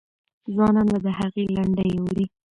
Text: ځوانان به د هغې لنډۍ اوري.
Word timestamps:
ځوانان 0.53 0.87
به 0.91 0.99
د 1.05 1.07
هغې 1.19 1.43
لنډۍ 1.55 1.91
اوري. 1.99 2.25